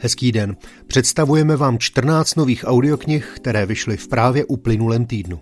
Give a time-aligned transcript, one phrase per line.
[0.00, 0.56] Hezký den.
[0.86, 5.40] Představujeme vám 14 nových audioknih, které vyšly v právě uplynulém týdnu.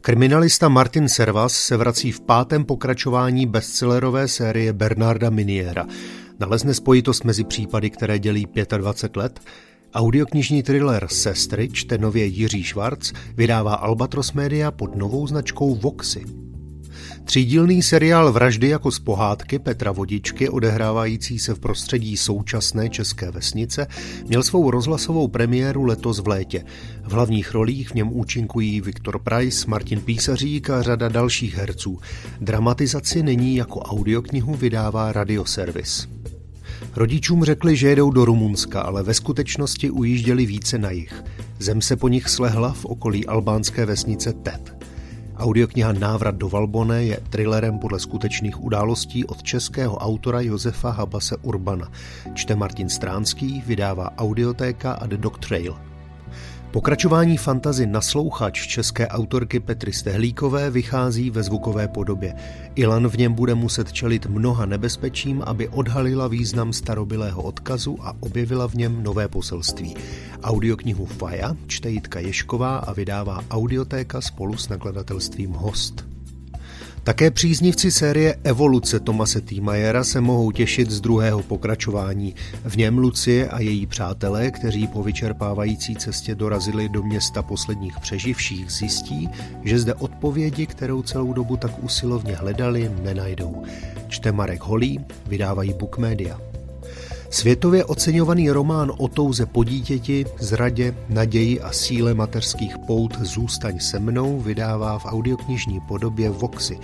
[0.00, 5.86] Kriminalista Martin Servas se vrací v pátém pokračování bestsellerové série Bernarda Miniera.
[6.40, 8.46] Nalezne spojitost mezi případy, které dělí
[8.76, 9.40] 25 let.
[9.94, 16.45] Audioknižní thriller Sestry čte nově Jiří Švarc, vydává Albatros Media pod novou značkou Voxy.
[17.26, 23.86] Třídílný seriál Vraždy jako z pohádky Petra Vodičky, odehrávající se v prostředí současné české vesnice,
[24.28, 26.64] měl svou rozhlasovou premiéru letos v létě.
[27.04, 31.98] V hlavních rolích v něm účinkují Viktor Price, Martin Písařík a řada dalších herců.
[32.40, 36.08] Dramatizaci není jako audioknihu vydává radioservis.
[36.96, 41.24] Rodičům řekli, že jedou do Rumunska, ale ve skutečnosti ujížděli více na jich.
[41.58, 44.75] Zem se po nich slehla v okolí albánské vesnice Tet.
[45.36, 51.92] Audiokniha Návrat do Valbone je thrillerem podle skutečných událostí od českého autora Josefa Habase Urbana.
[52.34, 55.76] Čte Martin Stránský, vydává Audiotéka a The Dog Trail.
[56.76, 62.34] Pokračování fantazy Naslouchač české autorky Petry Stehlíkové vychází ve zvukové podobě.
[62.74, 68.68] Ilan v něm bude muset čelit mnoha nebezpečím, aby odhalila význam starobilého odkazu a objevila
[68.68, 69.94] v něm nové poselství.
[70.42, 76.15] Audioknihu Faja čte Jitka Ješková a vydává audiotéka spolu s nakladatelstvím Host.
[77.06, 82.34] Také příznivci série Evoluce Tomase Týmajera se mohou těšit z druhého pokračování.
[82.64, 88.70] V něm Lucie a její přátelé, kteří po vyčerpávající cestě dorazili do města posledních přeživších,
[88.70, 89.28] zjistí,
[89.64, 93.62] že zde odpovědi, kterou celou dobu tak usilovně hledali, nenajdou.
[94.08, 96.40] Čte Marek Holý, vydávají Book Media.
[97.30, 103.98] Světově oceňovaný román o touze po dítěti, zradě, naději a síle mateřských pout Zůstaň se
[103.98, 106.78] mnou vydává v audioknižní podobě Voxy.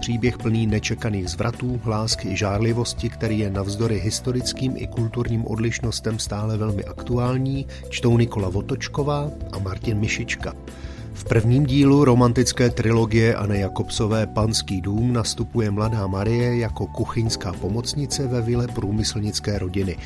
[0.00, 6.56] Příběh plný nečekaných zvratů, lásky i žárlivosti, který je navzdory historickým i kulturním odlišnostem stále
[6.56, 10.54] velmi aktuální, čtou Nikola Votočková a Martin Mišička.
[11.18, 18.26] V prvním dílu romantické trilogie Anne Jakobsové Panský dům nastupuje mladá Marie jako kuchyňská pomocnice
[18.26, 19.96] ve vile průmyslnické rodiny.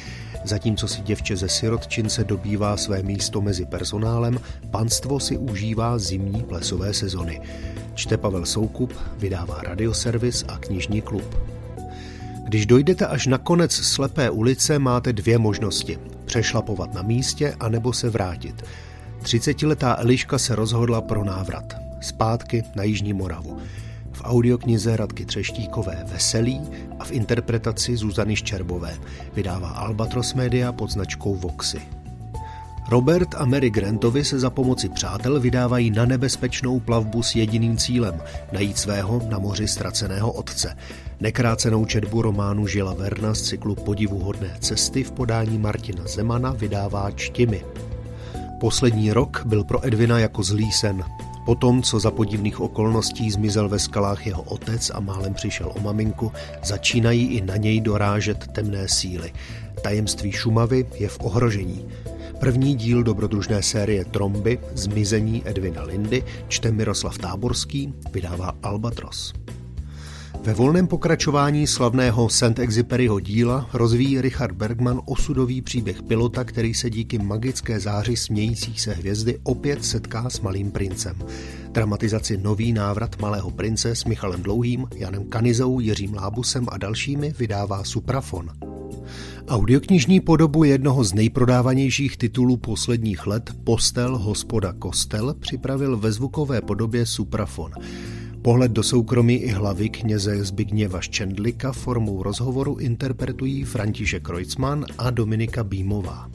[0.44, 6.94] Zatímco si děvče ze sirotčince dobývá své místo mezi personálem, panstvo si užívá zimní plesové
[6.94, 7.40] sezony.
[7.94, 11.38] Čte Pavel Soukup, vydává radioservis a knižní klub.
[12.44, 15.98] Když dojdete až na konec slepé ulice, máte dvě možnosti.
[16.24, 18.64] Přešlapovat na místě, anebo se vrátit.
[19.22, 21.76] Třicetiletá Eliška se rozhodla pro návrat.
[22.00, 23.58] Zpátky na Jižní Moravu.
[24.12, 26.60] V audioknize Radky Třeštíkové Veselý
[26.98, 28.98] a v interpretaci Zuzany Ščerbové
[29.34, 31.80] vydává Albatros Media pod značkou Voxy.
[32.88, 38.20] Robert a Mary Grantovi se za pomoci přátel vydávají na nebezpečnou plavbu s jediným cílem–
[38.52, 40.76] najít svého na moři ztraceného otce.
[41.20, 47.64] Nekrácenou četbu románu Žila Verna z cyklu Podivuhodné cesty v podání Martina Zemana vydává Čtimi.
[48.62, 51.04] Poslední rok byl pro Edvina jako zlý sen.
[51.46, 55.80] Po tom, co za podivných okolností zmizel ve skalách jeho otec a málem přišel o
[55.80, 56.32] maminku,
[56.64, 59.32] začínají i na něj dorážet temné síly.
[59.82, 61.88] Tajemství Šumavy je v ohrožení.
[62.40, 69.32] První díl dobrodružné série Tromby, Zmizení Edvina Lindy, čte Miroslav Táborský, vydává Albatros.
[70.44, 77.18] Ve volném pokračování slavného Saint-Exupéryho díla rozvíjí Richard Bergman osudový příběh pilota, který se díky
[77.18, 81.18] magické záři smějících se hvězdy opět setká s malým princem.
[81.70, 87.84] Dramatizaci Nový návrat malého prince s Michalem Dlouhým, Janem Kanizou, Jiřím Lábusem a dalšími vydává
[87.84, 88.50] Suprafon.
[89.48, 97.06] Audioknižní podobu jednoho z nejprodávanějších titulů posledních let Postel, hospoda, kostel připravil ve zvukové podobě
[97.06, 97.72] Suprafon.
[98.42, 105.64] Pohled do soukromí i hlavy kněze Zbigněva Ščendlika formou rozhovoru interpretují František Kreutzmann a Dominika
[105.64, 106.30] Bímová.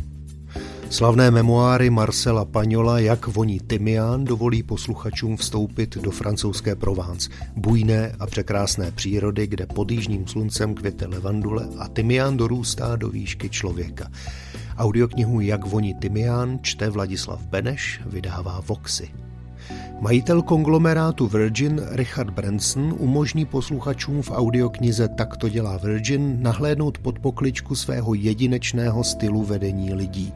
[0.90, 8.26] Slavné memoáry Marcela Paňola Jak voní tymián dovolí posluchačům vstoupit do francouzské Provence, bujné a
[8.26, 14.12] překrásné přírody, kde pod jižním sluncem květe levandule a tymián dorůstá do výšky člověka.
[14.78, 19.10] Audioknihu Jak voní tymián čte Vladislav Beneš, vydává Voxy.
[20.00, 27.20] Majitel konglomerátu Virgin Richard Branson umožní posluchačům v audioknize Tak to dělá Virgin nahlédnout pod
[27.20, 30.34] pokličku svého jedinečného stylu vedení lidí.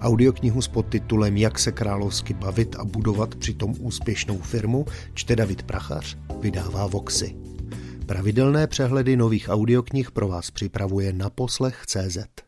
[0.00, 4.84] Audioknihu s podtitulem Jak se královsky bavit a budovat přitom úspěšnou firmu
[5.14, 7.36] čte David Prachař, vydává Voxy.
[8.06, 12.34] Pravidelné přehledy nových audioknih pro vás připravuje na poslech CZ.